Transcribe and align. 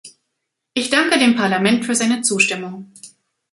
Ich 0.73 0.89
danke 0.89 1.19
dem 1.19 1.35
Parlament 1.35 1.85
für 1.85 1.93
seine 1.93 2.23
Zustimmung. 2.23 2.91